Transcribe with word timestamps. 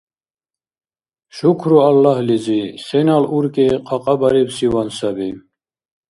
Шукру 1.35 1.77
Аллагьлизи, 1.89 2.61
сенал 2.85 3.23
уркӀи 3.35 3.67
кьакьабарибсиван 3.87 4.89
саби… 4.97 5.29